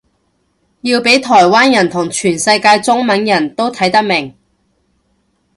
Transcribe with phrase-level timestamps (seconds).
[0.81, 4.33] 要畀台灣人同全世界中文人都睇得明